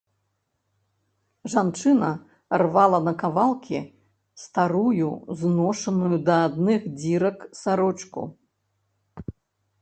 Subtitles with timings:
[1.55, 2.07] Жанчына
[2.61, 3.79] рвала на кавалкі
[4.45, 5.09] старую,
[5.43, 8.21] зношаную да адных дзірак сарочку.